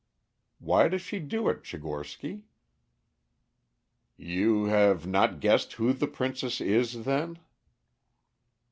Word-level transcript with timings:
Why 0.57 0.87
does 0.87 1.03
she 1.03 1.19
do 1.19 1.47
it, 1.47 1.61
Tchigorsky?" 1.61 2.41
"You 4.17 4.65
have 4.65 5.05
not 5.05 5.39
guessed 5.39 5.73
who 5.73 5.93
the 5.93 6.07
Princess 6.07 6.59
is, 6.59 7.03
then?" 7.05 7.37